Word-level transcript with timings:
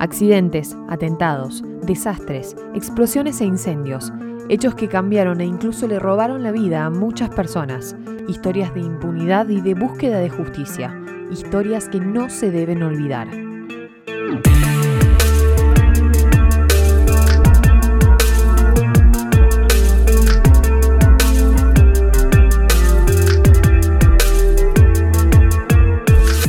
Accidentes, 0.00 0.76
atentados, 0.88 1.64
desastres, 1.82 2.54
explosiones 2.72 3.40
e 3.40 3.44
incendios, 3.44 4.12
hechos 4.48 4.76
que 4.76 4.86
cambiaron 4.86 5.40
e 5.40 5.44
incluso 5.44 5.88
le 5.88 5.98
robaron 5.98 6.44
la 6.44 6.52
vida 6.52 6.84
a 6.84 6.90
muchas 6.90 7.30
personas, 7.30 7.96
historias 8.28 8.72
de 8.74 8.80
impunidad 8.80 9.48
y 9.48 9.60
de 9.60 9.74
búsqueda 9.74 10.20
de 10.20 10.30
justicia, 10.30 10.96
historias 11.32 11.88
que 11.88 11.98
no 11.98 12.30
se 12.30 12.52
deben 12.52 12.84
olvidar. 12.84 13.26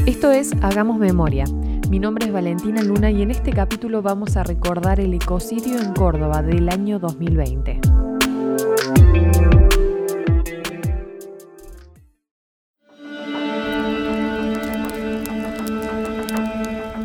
Esto 0.05 0.31
es 0.31 0.51
Hagamos 0.61 0.99
Memoria 0.99 1.45
mi 1.89 1.97
nombre 1.97 2.27
es 2.27 2.31
Valentina 2.31 2.83
Luna 2.83 3.09
y 3.09 3.23
en 3.23 3.31
este 3.31 3.51
capítulo 3.51 4.03
vamos 4.03 4.37
a 4.37 4.43
recordar 4.43 4.99
el 4.99 5.11
ecocidio 5.15 5.79
en 5.79 5.91
Córdoba 5.93 6.43
del 6.43 6.69
año 6.69 6.99
2020. 6.99 7.81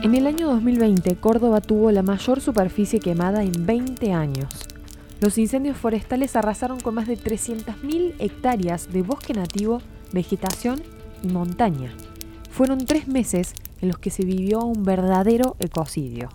En 0.02 0.14
el 0.14 0.26
año 0.26 0.48
2020, 0.48 1.16
Córdoba 1.16 1.62
tuvo 1.62 1.90
la 1.90 2.02
mayor 2.02 2.42
superficie 2.42 3.00
quemada 3.00 3.42
en 3.42 3.64
20 3.64 4.12
años. 4.12 4.50
Los 5.22 5.38
incendios 5.38 5.78
forestales 5.78 6.36
arrasaron 6.36 6.78
con 6.78 6.94
más 6.94 7.08
de 7.08 7.16
300.000 7.16 8.16
hectáreas 8.18 8.92
de 8.92 9.00
bosque 9.00 9.32
nativo, 9.32 9.80
vegetación 10.12 10.82
y 11.22 11.28
montaña. 11.28 11.90
Fueron 12.54 12.86
tres 12.86 13.08
meses 13.08 13.52
en 13.80 13.88
los 13.88 13.98
que 13.98 14.10
se 14.10 14.24
vivió 14.24 14.60
un 14.60 14.84
verdadero 14.84 15.56
ecocidio. 15.58 16.28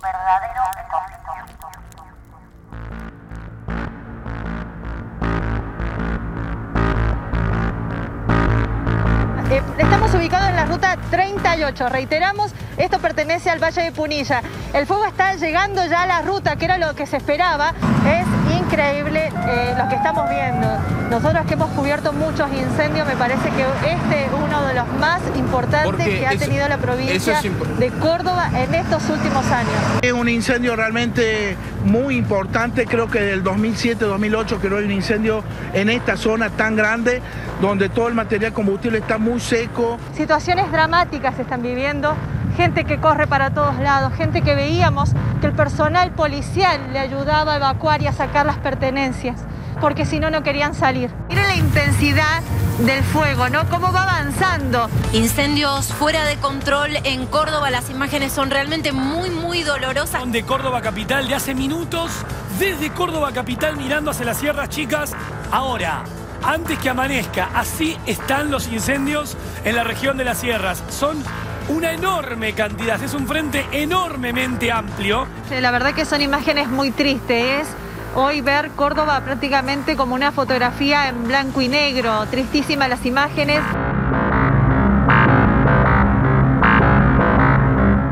Eh, 9.49 9.61
estamos 9.77 10.13
ubicados 10.13 10.49
en 10.49 10.55
la 10.57 10.65
ruta 10.65 10.97
38. 11.09 11.87
Reiteramos, 11.87 12.51
esto 12.75 12.99
pertenece 12.99 13.49
al 13.49 13.63
Valle 13.63 13.83
de 13.83 13.93
Punilla. 13.93 14.43
El 14.73 14.85
fuego 14.85 15.05
está 15.05 15.35
llegando 15.35 15.85
ya 15.85 16.03
a 16.03 16.05
la 16.05 16.21
ruta, 16.21 16.57
que 16.57 16.65
era 16.65 16.77
lo 16.77 16.95
que 16.95 17.05
se 17.05 17.15
esperaba. 17.15 17.73
Es 18.05 18.38
increíble 18.69 19.31
eh, 19.47 19.73
lo 19.77 19.89
que 19.89 19.95
estamos 19.95 20.29
viendo. 20.29 20.67
Nosotros 21.09 21.45
que 21.47 21.53
hemos 21.55 21.71
cubierto 21.71 22.13
muchos 22.13 22.47
incendios, 22.53 23.07
me 23.07 23.15
parece 23.15 23.49
que 23.49 23.63
este 23.89 24.25
es 24.25 24.31
uno 24.31 24.63
de 24.67 24.75
los 24.75 24.87
más 24.99 25.21
importantes 25.35 26.05
que 26.05 26.27
ha 26.27 26.37
tenido 26.37 26.67
la 26.67 26.77
provincia 26.77 27.41
de 27.79 27.89
Córdoba 27.99 28.51
en 28.53 28.75
estos 28.75 29.09
últimos 29.09 29.45
años. 29.47 29.73
Es 30.01 30.13
un 30.13 30.29
incendio 30.29 30.75
realmente 30.75 31.57
muy 31.83 32.15
importante, 32.15 32.85
creo 32.85 33.09
que 33.09 33.19
del 33.19 33.43
2007-2008 33.43 34.59
creo 34.61 34.77
un 34.77 34.91
incendio 34.91 35.43
en 35.73 35.89
esta 35.89 36.15
zona 36.15 36.51
tan 36.51 36.75
grande, 36.75 37.21
donde 37.61 37.89
todo 37.89 38.07
el 38.07 38.13
material 38.13 38.53
combustible 38.53 38.99
está 38.99 39.17
muy 39.17 39.39
seco. 39.39 39.97
Situaciones 40.15 40.71
dramáticas 40.71 41.35
se 41.35 41.41
están 41.41 41.63
viviendo, 41.63 42.15
gente 42.59 42.83
que 42.83 42.99
corre 42.99 43.25
para 43.25 43.51
todos 43.51 43.77
lados, 43.79 44.11
gente 44.15 44.41
que 44.41 44.53
veíamos 44.53 45.11
que 45.39 45.47
el 45.47 45.53
personal 45.53 46.11
policial 46.11 46.91
le 46.91 46.99
ayudaba 46.99 47.53
a 47.53 47.55
evacuar 47.55 48.01
y 48.01 48.07
a 48.07 48.11
sacar 48.11 48.45
las 48.45 48.57
pertenencias 48.57 49.39
porque 49.79 50.05
si 50.05 50.19
no, 50.19 50.29
no 50.29 50.43
querían 50.43 50.75
salir. 50.75 51.09
Miren 51.29 51.47
la 51.47 51.55
intensidad 51.55 52.41
del 52.79 53.01
fuego, 53.01 53.47
¿no? 53.47 53.65
Cómo 53.69 53.93
va 53.93 54.03
avanzando. 54.03 54.89
Incendios 55.13 55.87
fuera 55.87 56.25
de 56.25 56.35
control 56.35 56.97
en 57.05 57.27
Córdoba. 57.27 57.69
Las 57.69 57.89
imágenes 57.89 58.33
son 58.33 58.49
realmente 58.49 58.91
muy, 58.91 59.29
muy 59.29 59.63
dolorosas. 59.63 60.29
De 60.29 60.43
Córdoba 60.43 60.81
Capital 60.81 61.29
de 61.29 61.35
hace 61.35 61.55
minutos, 61.55 62.11
desde 62.59 62.89
Córdoba 62.89 63.31
Capital 63.31 63.77
mirando 63.77 64.11
hacia 64.11 64.25
las 64.25 64.37
sierras 64.37 64.67
chicas. 64.67 65.15
Ahora, 65.49 66.03
antes 66.43 66.77
que 66.79 66.89
amanezca, 66.89 67.49
así 67.55 67.97
están 68.05 68.51
los 68.51 68.67
incendios 68.67 69.37
en 69.63 69.77
la 69.77 69.85
región 69.85 70.17
de 70.17 70.25
las 70.25 70.39
sierras. 70.39 70.83
Son 70.89 71.23
una 71.69 71.93
enorme 71.93 72.53
cantidad, 72.53 73.01
es 73.01 73.13
un 73.13 73.27
frente 73.27 73.65
enormemente 73.71 74.71
amplio. 74.71 75.27
La 75.61 75.71
verdad 75.71 75.93
que 75.93 76.05
son 76.05 76.21
imágenes 76.21 76.67
muy 76.67 76.91
tristes 76.91 77.67
hoy 78.15 78.41
ver 78.41 78.71
Córdoba 78.71 79.21
prácticamente 79.23 79.95
como 79.95 80.15
una 80.15 80.31
fotografía 80.31 81.09
en 81.09 81.27
blanco 81.27 81.61
y 81.61 81.67
negro, 81.67 82.25
tristísimas 82.29 82.89
las 82.89 83.05
imágenes. 83.05 83.61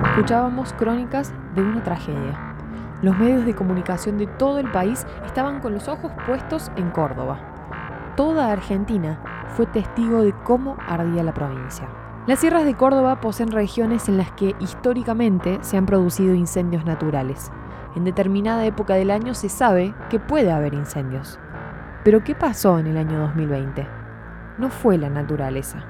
Escuchábamos 0.10 0.74
crónicas 0.74 1.34
de 1.56 1.62
una 1.62 1.84
tragedia. 1.84 2.56
Los 3.02 3.18
medios 3.18 3.46
de 3.46 3.56
comunicación 3.56 4.18
de 4.18 4.28
todo 4.28 4.60
el 4.60 4.72
país 4.72 5.06
estaban 5.26 5.60
con 5.60 5.74
los 5.74 5.88
ojos 5.88 6.12
puestos 6.26 6.72
en 6.76 6.90
Córdoba. 6.90 7.40
Toda 8.16 8.52
Argentina 8.52 9.20
fue 9.56 9.68
testigo 9.68 10.24
de 10.24 10.34
cómo 10.44 10.76
ardía 10.88 11.24
la 11.24 11.34
provincia. 11.34 11.88
Las 12.28 12.40
sierras 12.40 12.66
de 12.66 12.76
Córdoba 12.76 13.22
poseen 13.22 13.52
regiones 13.52 14.10
en 14.10 14.18
las 14.18 14.32
que 14.34 14.56
históricamente 14.60 15.60
se 15.62 15.78
han 15.78 15.86
producido 15.86 16.36
incendios 16.36 16.86
naturales 16.86 17.52
en 17.98 18.04
determinada 18.04 18.64
época 18.66 18.94
del 18.94 19.10
año 19.10 19.34
se 19.34 19.50
sabe 19.50 19.94
que 20.10 20.20
puede 20.20 20.52
haber 20.52 20.76
incendios. 20.76 21.40
Pero 22.04 22.24
¿qué 22.24 22.36
pasó 22.36 22.78
en 22.78 22.86
el 22.86 22.96
año 22.96 23.20
2020? 23.20 23.88
No 24.60 24.70
fue 24.70 25.00
la 25.00 25.10
naturaleza, 25.10 25.84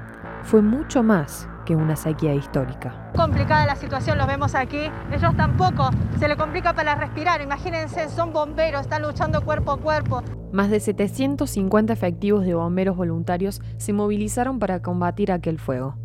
fue 0.44 0.62
mucho 0.62 1.04
más 1.04 1.50
que 1.66 1.76
una 1.76 1.98
sequía 1.98 2.34
histórica. 2.34 3.12
Complicada 3.14 3.66
la 3.66 3.76
situación, 3.76 4.18
los 4.18 4.26
vemos 4.26 4.56
aquí. 4.56 4.90
Ellos 5.12 5.36
tampoco, 5.36 5.90
se 6.18 6.30
le 6.30 6.38
complica 6.38 6.74
para 6.74 6.96
respirar. 6.96 7.42
Imagínense, 7.42 8.08
son 8.08 8.32
bomberos, 8.32 8.82
están 8.82 9.02
luchando 9.02 9.42
cuerpo 9.42 9.74
a 9.74 9.78
cuerpo. 9.78 10.24
Más 10.54 10.70
de 10.70 10.80
750 10.80 11.92
efectivos 11.92 12.46
de 12.46 12.54
bomberos 12.54 12.96
voluntarios 12.96 13.62
se 13.76 13.92
movilizaron 13.92 14.60
para 14.60 14.82
combatir 14.82 15.34
aquel 15.34 15.60
fuego. 15.60 15.98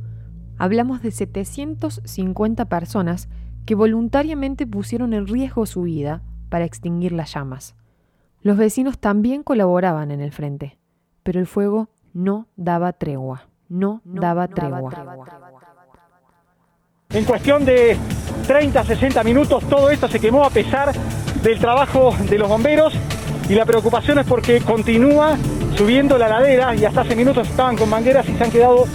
Hablamos 0.62 1.02
de 1.02 1.10
750 1.10 2.66
personas 2.66 3.28
que 3.66 3.74
voluntariamente 3.74 4.64
pusieron 4.64 5.12
en 5.12 5.26
riesgo 5.26 5.66
su 5.66 5.82
vida 5.82 6.22
para 6.50 6.64
extinguir 6.64 7.10
las 7.10 7.34
llamas. 7.34 7.74
Los 8.42 8.56
vecinos 8.56 9.00
también 9.00 9.42
colaboraban 9.42 10.12
en 10.12 10.20
el 10.20 10.30
frente, 10.30 10.78
pero 11.24 11.40
el 11.40 11.48
fuego 11.48 11.88
no 12.14 12.46
daba 12.54 12.92
tregua, 12.92 13.48
no, 13.68 14.02
daba, 14.04 14.46
tregua. 14.46 14.92
En 17.10 17.24
cuestión 17.24 17.64
de 17.64 17.96
30, 18.46 18.84
60 18.84 19.24
minutos 19.24 19.64
todo 19.68 19.90
esto 19.90 20.06
se 20.06 20.20
quemó 20.20 20.44
a 20.44 20.50
pesar 20.50 20.92
del 21.42 21.58
trabajo 21.58 22.14
de 22.30 22.38
los 22.38 22.48
bomberos 22.48 22.94
y 23.48 23.54
la 23.56 23.66
preocupación 23.66 24.20
es 24.20 24.26
porque 24.26 24.60
continúa 24.60 25.36
subiendo 25.74 26.16
la 26.18 26.28
ladera 26.28 26.72
y 26.76 26.84
hasta 26.84 27.00
hace 27.00 27.16
minutos 27.16 27.48
estaban 27.48 27.76
con 27.76 27.90
mangueras 27.90 28.28
y 28.28 28.36
se 28.36 28.44
han 28.44 28.50
quedado 28.52 28.86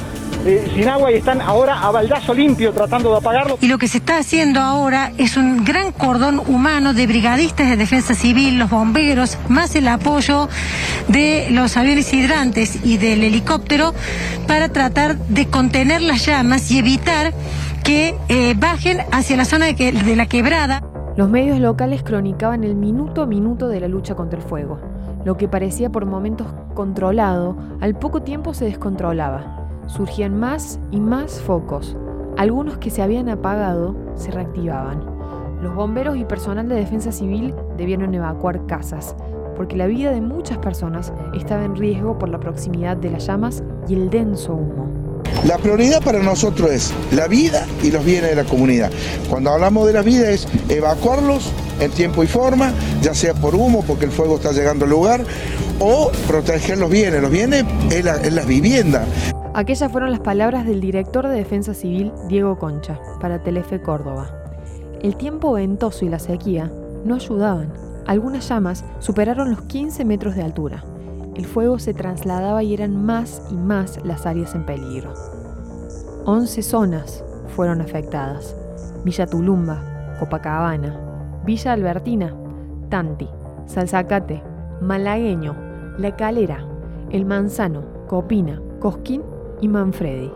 eh, 0.48 0.72
sin 0.74 0.88
agua 0.88 1.12
y 1.12 1.16
están 1.16 1.42
ahora 1.42 1.82
a 1.82 1.92
baldazo 1.92 2.34
limpio 2.34 2.72
tratando 2.72 3.12
de 3.12 3.18
apagarlo. 3.18 3.58
Y 3.60 3.68
lo 3.68 3.78
que 3.78 3.90
se 3.90 3.98
está 3.98 4.18
haciendo 4.18 4.62
ahora 4.62 5.12
es 5.18 5.36
un 5.36 5.66
gran 5.66 5.92
cordón 5.92 6.42
humano 6.48 6.94
de 6.94 7.06
brigadistas 7.06 7.70
de 7.70 7.76
defensa 7.76 8.16
civil, 8.16 8.58
los 8.58 8.70
bomberos, 8.70 9.38
más 9.50 9.76
el 9.76 9.88
apoyo 9.90 10.48
de 11.10 11.50
los 11.52 11.76
aviones 11.76 12.14
hidrantes 12.14 12.86
y 12.86 12.98
del 12.98 13.24
helicóptero 13.24 13.94
para 14.48 14.70
tratar 14.70 15.18
de 15.18 15.48
contener 15.48 16.02
las 16.02 16.26
llamas 16.26 16.72
y 16.72 16.80
evitar 16.80 17.34
que 17.84 18.16
eh, 18.30 18.54
bajen 18.58 19.00
hacia 19.12 19.36
la 19.36 19.44
zona 19.44 19.66
de, 19.66 19.92
de 19.92 20.16
la 20.16 20.28
quebrada. 20.28 20.82
Los 21.18 21.30
medios 21.30 21.60
locales 21.60 22.04
cronicaban 22.04 22.64
el 22.64 22.76
minuto 22.76 23.24
a 23.24 23.26
minuto 23.26 23.68
de 23.68 23.82
la 23.82 23.88
lucha 23.88 24.16
contra 24.16 24.40
el 24.40 24.46
fuego. 24.46 24.80
Lo 25.26 25.36
que 25.36 25.48
parecía 25.50 25.90
por 25.90 26.06
momentos 26.06 26.48
controlado, 26.74 27.58
al 27.82 27.96
poco 27.96 28.22
tiempo 28.22 28.54
se 28.54 28.66
descontrolaba 28.66 29.57
surgían 29.88 30.40
más 30.40 30.80
y 30.92 31.00
más 31.00 31.42
focos. 31.42 31.98
Algunos 32.38 32.78
que 32.78 32.92
se 32.92 33.02
habían 33.02 33.30
apagado 33.30 33.96
se 34.16 34.32
reactivaban. 34.32 35.04
Los 35.62 35.74
bomberos 35.74 36.18
y 36.18 36.24
personal 36.24 36.70
de 36.70 36.76
defensa 36.76 37.12
civil 37.12 37.54
debieron 37.78 38.14
evacuar 38.14 38.66
casas, 38.68 39.16
porque 39.56 39.76
la 39.76 39.88
vida 39.88 40.12
de 40.12 40.22
muchas 40.22 40.60
personas 40.60 41.12
estaba 41.34 41.66
en 41.66 41.76
riesgo 41.76 42.18
por 42.20 42.30
la 42.30 42.40
proximidad 42.40 42.96
de 42.96 43.10
las 43.10 43.26
llamas 43.26 43.64
y 43.88 43.96
el 43.96 44.10
denso 44.10 44.54
humo. 44.54 44.88
La 45.46 45.58
prioridad 45.58 46.04
para 46.04 46.22
nosotros 46.22 46.72
es 46.72 46.94
la 47.12 47.28
vida 47.28 47.66
y 47.82 47.92
los 47.92 48.04
bienes 48.06 48.30
de 48.30 48.36
la 48.36 48.44
comunidad. 48.44 48.92
Cuando 49.30 49.52
hablamos 49.52 49.88
de 49.88 49.94
la 49.94 50.02
vida 50.02 50.30
es 50.30 50.48
evacuarlos 50.70 51.52
en 51.80 51.92
tiempo 51.92 52.24
y 52.24 52.28
forma, 52.28 52.72
ya 53.02 53.14
sea 53.14 53.34
por 53.34 53.56
humo, 53.56 53.84
porque 53.86 54.06
el 54.06 54.12
fuego 54.12 54.36
está 54.36 54.52
llegando 54.52 54.86
al 54.86 54.92
lugar, 54.92 55.24
o 55.80 56.12
proteger 56.28 56.78
los 56.78 56.90
bienes. 56.90 57.22
Los 57.22 57.32
bienes 57.32 57.66
es 57.92 58.04
la, 58.04 58.16
es 58.16 58.34
la 58.34 58.44
vivienda. 58.44 59.06
Aquellas 59.58 59.92
fueron 59.92 60.12
las 60.12 60.20
palabras 60.20 60.68
del 60.68 60.80
director 60.80 61.28
de 61.28 61.34
Defensa 61.34 61.74
Civil, 61.74 62.12
Diego 62.28 62.60
Concha, 62.60 63.00
para 63.20 63.42
Telefe 63.42 63.82
Córdoba. 63.82 64.30
El 65.02 65.16
tiempo 65.16 65.54
ventoso 65.54 66.06
y 66.06 66.10
la 66.10 66.20
sequía 66.20 66.72
no 67.04 67.16
ayudaban. 67.16 67.74
Algunas 68.06 68.48
llamas 68.48 68.86
superaron 69.00 69.50
los 69.50 69.64
15 69.64 70.06
metros 70.06 70.36
de 70.36 70.44
altura. 70.44 70.84
El 71.34 71.48
fuego 71.48 71.80
se 71.80 71.96
trasladaba 71.96 72.62
y 72.62 72.76
eran 72.76 73.04
más 73.04 73.42
y 73.50 73.56
más 73.56 74.00
las 74.06 74.28
áreas 74.28 74.54
en 74.54 74.64
peligro. 74.64 75.16
11 76.26 76.62
zonas 76.62 77.24
fueron 77.56 77.82
afectadas. 77.82 78.56
Villa 79.04 79.26
Tulumba, 79.26 80.18
Copacabana, 80.20 81.42
Villa 81.44 81.74
Albertina, 81.74 82.32
Tanti, 82.90 83.28
Salzacate, 83.66 84.40
Malagueño, 84.82 85.56
La 85.98 86.16
Calera, 86.16 86.64
El 87.10 87.26
Manzano, 87.26 87.82
Copina, 88.08 88.62
Cosquín 88.80 89.24
y 89.62 89.68
Manfredi. 89.68 90.32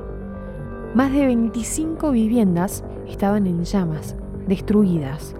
Más 0.93 1.11
de 1.13 1.25
25 1.25 2.11
viviendas 2.11 2.83
estaban 3.07 3.47
en 3.47 3.63
llamas, 3.63 4.15
destruidas. 4.47 5.35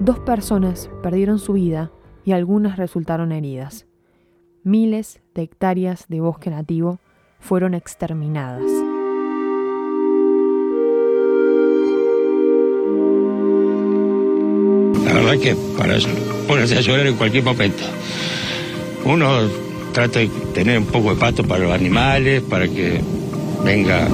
Dos 0.00 0.18
personas 0.20 0.90
perdieron 1.02 1.38
su 1.38 1.54
vida 1.54 1.90
y 2.24 2.32
algunas 2.32 2.76
resultaron 2.76 3.32
heridas. 3.32 3.86
Miles 4.62 5.20
de 5.34 5.42
hectáreas 5.42 6.06
de 6.08 6.20
bosque 6.20 6.50
nativo 6.50 6.98
fueron 7.40 7.74
exterminadas. 7.74 8.70
La 15.04 15.14
verdad 15.14 15.38
que 15.40 15.56
para 15.76 15.96
ponerse 16.46 16.78
a 16.78 16.80
llorar 16.80 17.06
en 17.06 17.16
cualquier 17.16 17.44
momento. 17.44 17.84
Uno 19.04 19.65
trata 19.96 20.18
de 20.18 20.28
tener 20.52 20.78
un 20.78 20.84
poco 20.84 21.14
de 21.14 21.18
pato 21.18 21.42
para 21.42 21.64
los 21.64 21.72
animales, 21.72 22.42
para 22.42 22.68
que 22.68 23.00
venga 23.64 24.06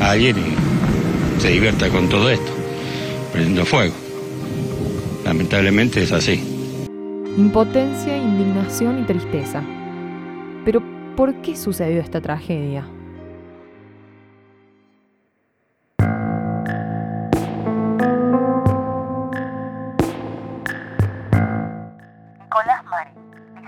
alguien 0.00 0.36
y 0.38 1.38
se 1.38 1.50
divierta 1.50 1.90
con 1.90 2.08
todo 2.08 2.30
esto, 2.30 2.50
prendiendo 3.30 3.66
fuego. 3.66 3.92
Lamentablemente 5.22 6.02
es 6.02 6.12
así. 6.12 6.42
Impotencia, 7.36 8.16
indignación 8.16 9.00
y 9.00 9.02
tristeza. 9.02 9.62
Pero, 10.64 10.82
¿por 11.14 11.34
qué 11.42 11.56
sucedió 11.56 12.00
esta 12.00 12.22
tragedia? 12.22 12.86
Nicolás 22.40 22.82
Mari, 22.86 23.10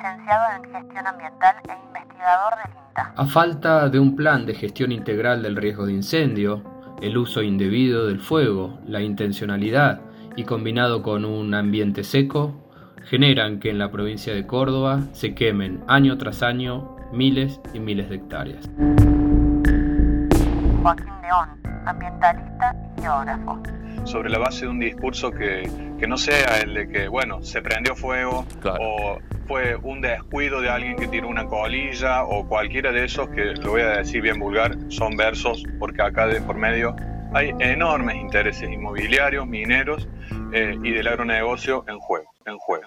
licenciado 0.04 0.44
en 0.56 0.70
Gestión 0.70 1.06
Ambiental 1.06 1.56
e 1.66 1.72
investigador 1.86 2.54
del 2.56 2.76
INTA. 2.76 3.12
A 3.16 3.26
falta 3.26 3.88
de 3.88 3.98
un 3.98 4.14
plan 4.14 4.44
de 4.44 4.54
gestión 4.54 4.92
integral 4.92 5.42
del 5.42 5.56
riesgo 5.56 5.86
de 5.86 5.94
incendio, 5.94 6.62
el 7.00 7.16
uso 7.16 7.42
indebido 7.42 8.06
del 8.06 8.20
fuego, 8.20 8.78
la 8.86 9.00
intencionalidad 9.00 10.02
y 10.36 10.44
combinado 10.44 11.02
con 11.02 11.24
un 11.24 11.54
ambiente 11.54 12.04
seco, 12.04 12.70
generan 13.04 13.60
que 13.60 13.70
en 13.70 13.78
la 13.78 13.90
provincia 13.90 14.34
de 14.34 14.46
Córdoba 14.46 15.00
se 15.12 15.34
quemen 15.34 15.82
año 15.88 16.18
tras 16.18 16.42
año 16.42 16.96
miles 17.12 17.60
y 17.72 17.80
miles 17.80 18.10
de 18.10 18.16
hectáreas. 18.16 18.68
Joaquín 20.82 21.12
León, 21.22 21.48
ambientalista 21.86 22.76
y 22.98 23.00
geógrafo. 23.00 23.62
Sobre 24.04 24.28
la 24.28 24.38
base 24.38 24.66
de 24.66 24.70
un 24.70 24.80
discurso 24.80 25.30
que, 25.30 25.70
que 25.98 26.06
no 26.06 26.18
sea 26.18 26.60
el 26.60 26.74
de 26.74 26.88
que, 26.88 27.08
bueno, 27.08 27.42
se 27.42 27.62
prendió 27.62 27.94
fuego 27.94 28.44
o 28.64 29.18
fue 29.46 29.76
un 29.76 30.00
descuido 30.00 30.60
de 30.60 30.68
alguien 30.68 30.96
que 30.96 31.06
tiró 31.06 31.28
una 31.28 31.46
colilla 31.46 32.24
o 32.24 32.46
cualquiera 32.46 32.92
de 32.92 33.04
esos 33.04 33.28
que, 33.30 33.54
lo 33.54 33.72
voy 33.72 33.82
a 33.82 33.98
decir 33.98 34.22
bien 34.22 34.38
vulgar, 34.38 34.76
son 34.88 35.16
versos, 35.16 35.62
porque 35.78 36.02
acá 36.02 36.26
de 36.26 36.40
por 36.40 36.56
medio 36.56 36.94
hay 37.32 37.52
enormes 37.58 38.16
intereses 38.16 38.70
inmobiliarios, 38.70 39.46
mineros 39.46 40.08
eh, 40.52 40.76
y 40.82 40.90
del 40.92 41.08
agronegocio 41.08 41.84
en 41.88 41.98
juego, 41.98 42.30
en 42.46 42.58
juego. 42.58 42.84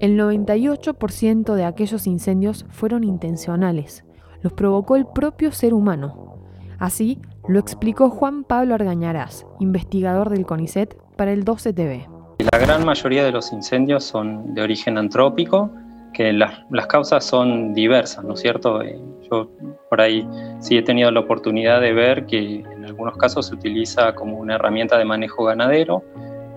El 0.00 0.16
98% 0.16 1.54
de 1.54 1.64
aquellos 1.64 2.06
incendios 2.06 2.66
fueron 2.70 3.02
intencionales. 3.02 4.04
Los 4.42 4.52
provocó 4.52 4.94
el 4.94 5.06
propio 5.06 5.50
ser 5.50 5.74
humano. 5.74 6.38
Así 6.78 7.20
lo 7.48 7.58
explicó 7.58 8.08
Juan 8.08 8.44
Pablo 8.44 8.74
Argañarás, 8.74 9.44
investigador 9.58 10.30
del 10.30 10.46
CONICET 10.46 10.96
para 11.16 11.32
el 11.32 11.44
12TV. 11.44 12.06
La 12.52 12.58
gran 12.58 12.84
mayoría 12.84 13.24
de 13.24 13.32
los 13.32 13.52
incendios 13.52 14.04
son 14.04 14.54
de 14.54 14.62
origen 14.62 14.98
antrópico, 14.98 15.72
que 16.14 16.32
las, 16.32 16.64
causas 16.88 17.24
son 17.24 17.74
diversas, 17.74 18.24
¿no 18.24 18.34
es 18.34 18.40
cierto? 18.40 18.80
Eh, 18.82 19.00
yo 19.28 19.50
por 19.90 20.00
ahí 20.00 20.26
sí 20.60 20.78
he 20.78 20.82
tenido 20.82 21.10
la 21.10 21.20
oportunidad 21.20 21.80
de 21.80 21.92
ver 21.92 22.26
que 22.26 22.60
en 22.60 22.84
algunos 22.84 23.16
casos 23.16 23.46
se 23.46 23.54
utiliza 23.54 24.14
como 24.14 24.38
una 24.38 24.54
herramienta 24.54 24.96
de 24.96 25.04
manejo 25.04 25.44
ganadero, 25.44 26.04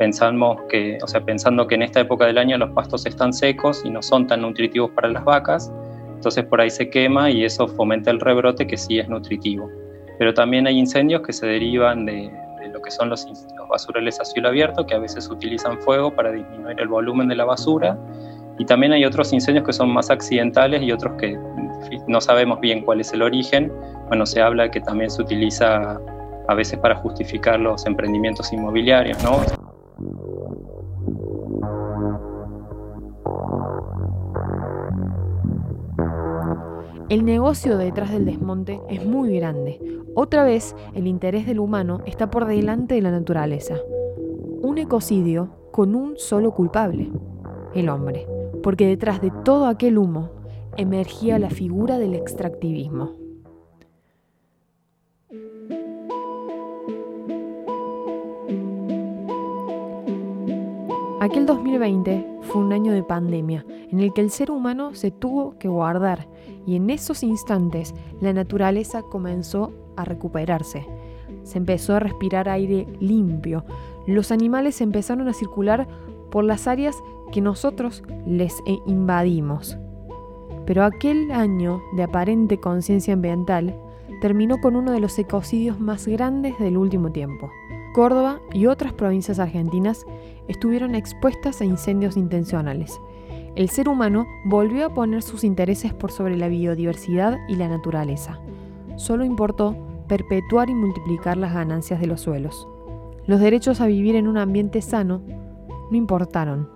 pensamos 0.01 0.57
que, 0.67 0.97
o 1.03 1.07
sea, 1.07 1.21
pensando 1.21 1.67
que 1.67 1.75
en 1.75 1.83
esta 1.83 1.99
época 1.99 2.25
del 2.25 2.39
año 2.39 2.57
los 2.57 2.71
pastos 2.71 3.05
están 3.05 3.31
secos 3.31 3.83
y 3.85 3.91
no 3.91 4.01
son 4.01 4.25
tan 4.25 4.41
nutritivos 4.41 4.89
para 4.95 5.07
las 5.09 5.23
vacas, 5.23 5.71
entonces 6.15 6.43
por 6.45 6.59
ahí 6.59 6.71
se 6.71 6.89
quema 6.89 7.29
y 7.29 7.45
eso 7.45 7.67
fomenta 7.67 8.09
el 8.09 8.19
rebrote 8.19 8.65
que 8.65 8.77
sí 8.77 8.97
es 8.97 9.07
nutritivo. 9.07 9.69
Pero 10.17 10.33
también 10.33 10.65
hay 10.65 10.79
incendios 10.79 11.21
que 11.21 11.31
se 11.31 11.45
derivan 11.45 12.07
de, 12.07 12.31
lo 12.73 12.81
que 12.81 12.89
son 12.89 13.09
los, 13.09 13.27
los 13.55 13.69
basurales 13.69 14.19
a 14.19 14.25
cielo 14.25 14.47
abierto, 14.47 14.87
que 14.87 14.95
a 14.95 14.97
veces 14.97 15.29
utilizan 15.29 15.79
fuego 15.81 16.15
para 16.15 16.31
disminuir 16.31 16.81
el 16.81 16.87
volumen 16.87 17.27
de 17.27 17.35
la 17.35 17.45
basura. 17.45 17.95
Y 18.57 18.65
también 18.65 18.93
hay 18.93 19.05
otros 19.05 19.31
incendios 19.31 19.67
que 19.67 19.73
son 19.73 19.93
más 19.93 20.09
accidentales 20.09 20.81
y 20.81 20.91
otros 20.91 21.13
que 21.19 21.37
no 22.07 22.21
sabemos 22.21 22.59
bien 22.59 22.81
cuál 22.81 23.01
es 23.01 23.13
el 23.13 23.21
origen. 23.21 23.71
Bueno, 24.07 24.25
se 24.25 24.41
habla 24.41 24.71
que 24.71 24.81
también 24.81 25.11
se 25.11 25.21
utiliza 25.21 25.99
a 26.47 26.55
veces 26.55 26.79
para 26.79 26.95
justificar 26.95 27.59
los 27.59 27.85
emprendimientos 27.85 28.51
inmobiliarios, 28.51 29.23
¿no? 29.23 29.70
El 37.09 37.25
negocio 37.25 37.77
detrás 37.77 38.11
del 38.11 38.23
desmonte 38.23 38.79
es 38.89 39.05
muy 39.05 39.35
grande. 39.35 39.79
Otra 40.15 40.45
vez, 40.45 40.75
el 40.93 41.07
interés 41.07 41.45
del 41.45 41.59
humano 41.59 41.99
está 42.05 42.31
por 42.31 42.45
delante 42.45 42.95
de 42.95 43.01
la 43.01 43.11
naturaleza. 43.11 43.75
Un 44.61 44.77
ecocidio 44.77 45.49
con 45.71 45.93
un 45.93 46.17
solo 46.17 46.51
culpable, 46.51 47.11
el 47.75 47.89
hombre, 47.89 48.27
porque 48.63 48.87
detrás 48.87 49.21
de 49.21 49.31
todo 49.43 49.65
aquel 49.65 49.97
humo 49.97 50.29
emergía 50.77 51.37
la 51.37 51.49
figura 51.49 51.97
del 51.97 52.15
extractivismo. 52.15 53.20
Aquel 61.21 61.45
2020 61.45 62.39
fue 62.41 62.63
un 62.63 62.73
año 62.73 62.93
de 62.93 63.03
pandemia 63.03 63.63
en 63.91 63.99
el 63.99 64.11
que 64.11 64.21
el 64.21 64.31
ser 64.31 64.49
humano 64.49 64.95
se 64.95 65.11
tuvo 65.11 65.55
que 65.59 65.67
guardar 65.67 66.27
y 66.65 66.75
en 66.75 66.89
esos 66.89 67.21
instantes 67.21 67.93
la 68.21 68.33
naturaleza 68.33 69.03
comenzó 69.03 69.71
a 69.95 70.03
recuperarse. 70.03 70.83
Se 71.43 71.59
empezó 71.59 71.93
a 71.93 71.99
respirar 71.99 72.49
aire 72.49 72.87
limpio, 72.99 73.63
los 74.07 74.31
animales 74.31 74.81
empezaron 74.81 75.27
a 75.27 75.33
circular 75.33 75.87
por 76.31 76.43
las 76.43 76.67
áreas 76.67 76.95
que 77.31 77.39
nosotros 77.39 78.03
les 78.25 78.55
invadimos. 78.87 79.77
Pero 80.65 80.83
aquel 80.83 81.29
año 81.29 81.83
de 81.95 82.01
aparente 82.01 82.59
conciencia 82.59 83.13
ambiental 83.13 83.75
terminó 84.21 84.57
con 84.59 84.75
uno 84.75 84.91
de 84.91 84.99
los 84.99 85.19
ecocidios 85.19 85.79
más 85.79 86.07
grandes 86.07 86.57
del 86.57 86.77
último 86.77 87.11
tiempo. 87.11 87.51
Córdoba 87.93 88.39
y 88.53 88.67
otras 88.67 88.93
provincias 88.93 89.39
argentinas 89.39 90.05
estuvieron 90.47 90.95
expuestas 90.95 91.61
a 91.61 91.65
incendios 91.65 92.15
intencionales. 92.15 92.99
El 93.55 93.69
ser 93.69 93.89
humano 93.89 94.25
volvió 94.45 94.85
a 94.85 94.93
poner 94.93 95.21
sus 95.21 95.43
intereses 95.43 95.93
por 95.93 96.11
sobre 96.11 96.37
la 96.37 96.47
biodiversidad 96.47 97.37
y 97.49 97.55
la 97.55 97.67
naturaleza. 97.67 98.39
Solo 98.95 99.25
importó 99.25 99.75
perpetuar 100.07 100.69
y 100.69 100.73
multiplicar 100.73 101.37
las 101.37 101.53
ganancias 101.53 101.99
de 101.99 102.07
los 102.07 102.21
suelos. 102.21 102.67
Los 103.27 103.39
derechos 103.39 103.81
a 103.81 103.87
vivir 103.87 104.15
en 104.15 104.27
un 104.27 104.37
ambiente 104.37 104.81
sano 104.81 105.21
no 105.89 105.97
importaron, 105.97 106.69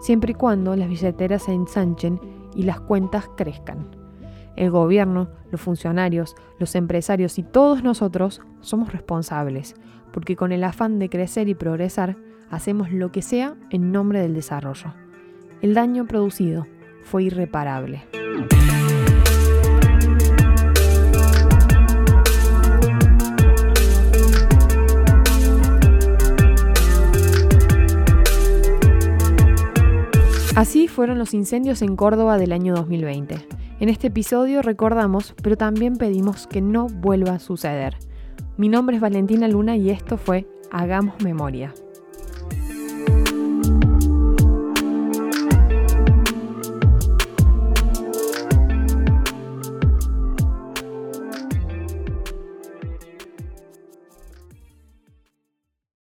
siempre 0.00 0.32
y 0.32 0.34
cuando 0.34 0.76
las 0.76 0.88
billeteras 0.88 1.44
se 1.44 1.52
ensanchen 1.52 2.20
y 2.54 2.64
las 2.64 2.80
cuentas 2.80 3.30
crezcan. 3.36 4.03
El 4.56 4.70
gobierno, 4.70 5.28
los 5.50 5.60
funcionarios, 5.60 6.36
los 6.58 6.74
empresarios 6.74 7.38
y 7.38 7.42
todos 7.42 7.82
nosotros 7.82 8.40
somos 8.60 8.92
responsables, 8.92 9.74
porque 10.12 10.36
con 10.36 10.52
el 10.52 10.62
afán 10.62 10.98
de 10.98 11.08
crecer 11.08 11.48
y 11.48 11.54
progresar, 11.54 12.16
hacemos 12.50 12.92
lo 12.92 13.10
que 13.10 13.22
sea 13.22 13.56
en 13.70 13.90
nombre 13.90 14.20
del 14.20 14.34
desarrollo. 14.34 14.94
El 15.60 15.74
daño 15.74 16.06
producido 16.06 16.66
fue 17.02 17.24
irreparable. 17.24 18.04
Así 30.54 30.86
fueron 30.86 31.18
los 31.18 31.34
incendios 31.34 31.82
en 31.82 31.96
Córdoba 31.96 32.38
del 32.38 32.52
año 32.52 32.76
2020. 32.76 33.63
En 33.84 33.90
este 33.90 34.06
episodio 34.06 34.62
recordamos, 34.62 35.34
pero 35.42 35.58
también 35.58 35.96
pedimos 35.96 36.46
que 36.46 36.62
no 36.62 36.86
vuelva 36.86 37.34
a 37.34 37.38
suceder. 37.38 37.98
Mi 38.56 38.70
nombre 38.70 38.96
es 38.96 39.02
Valentina 39.02 39.46
Luna 39.46 39.76
y 39.76 39.90
esto 39.90 40.16
fue 40.16 40.48
Hagamos 40.70 41.22
Memoria. 41.22 41.74